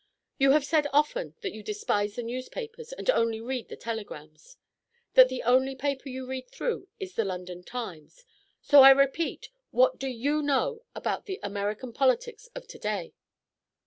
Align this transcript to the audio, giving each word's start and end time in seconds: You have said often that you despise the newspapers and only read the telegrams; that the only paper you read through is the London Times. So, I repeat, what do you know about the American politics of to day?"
You 0.39 0.49
have 0.53 0.65
said 0.65 0.87
often 0.91 1.35
that 1.41 1.53
you 1.53 1.61
despise 1.61 2.15
the 2.15 2.23
newspapers 2.23 2.91
and 2.91 3.07
only 3.11 3.39
read 3.39 3.69
the 3.69 3.75
telegrams; 3.75 4.57
that 5.13 5.29
the 5.29 5.43
only 5.43 5.75
paper 5.75 6.09
you 6.09 6.25
read 6.25 6.49
through 6.49 6.87
is 6.99 7.13
the 7.13 7.23
London 7.23 7.63
Times. 7.63 8.25
So, 8.63 8.81
I 8.81 8.89
repeat, 8.89 9.49
what 9.69 9.99
do 9.99 10.07
you 10.07 10.41
know 10.41 10.83
about 10.95 11.27
the 11.27 11.39
American 11.43 11.93
politics 11.93 12.49
of 12.55 12.65
to 12.69 12.79
day?" 12.79 13.13